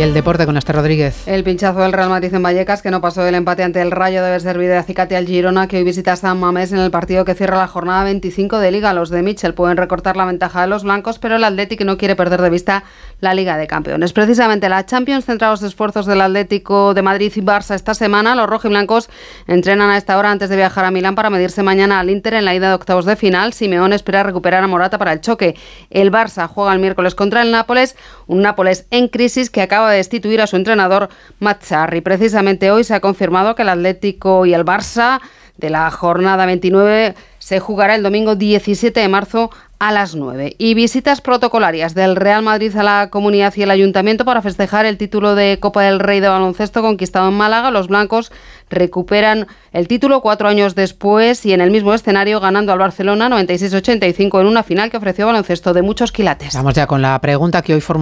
[0.00, 1.28] El deporte con Esther Rodríguez.
[1.28, 4.24] El pinchazo del Real Madrid en Vallecas, que no pasó del empate ante el Rayo,
[4.24, 7.26] debe servir de acicate al Girona, que hoy visita a San Mamés en el partido
[7.26, 8.94] que cierra la jornada 25 de Liga.
[8.94, 12.16] Los de Mitchell pueden recortar la ventaja de los blancos, pero el Atlético no quiere
[12.16, 12.82] perder de vista
[13.20, 14.14] la Liga de Campeones.
[14.14, 18.34] Precisamente la Champions centra los esfuerzos del Atlético de Madrid y Barça esta semana.
[18.34, 19.10] Los rojiblancos
[19.48, 22.46] entrenan a esta hora antes de viajar a Milán para medirse mañana al Inter en
[22.46, 23.52] la ida de octavos de final.
[23.52, 25.56] Simeón espera recuperar a Morata para el choque.
[25.90, 29.98] El Barça juega el miércoles contra el Nápoles, un Nápoles en crisis que acaba de
[29.98, 31.08] destituir a su entrenador
[31.38, 32.00] Mazzarri.
[32.00, 35.20] Precisamente hoy se ha confirmado que el Atlético y el Barça
[35.56, 39.50] de la jornada 29 se jugará el domingo 17 de marzo
[39.80, 40.56] a las 9.
[40.58, 44.98] Y visitas protocolarias del Real Madrid a la comunidad y el ayuntamiento para festejar el
[44.98, 47.70] título de Copa del Rey de baloncesto conquistado en Málaga.
[47.70, 48.30] Los blancos
[48.68, 54.40] recuperan el título cuatro años después y en el mismo escenario ganando al Barcelona 96-85
[54.42, 56.54] en una final que ofreció baloncesto de muchos quilates.
[56.54, 57.98] Vamos ya con la pregunta que hoy formulamos